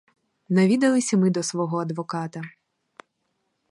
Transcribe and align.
Навідались 0.49 1.13
і 1.13 1.17
ми 1.17 1.29
до 1.29 1.43
свого 1.43 1.77
адвоката. 1.79 2.41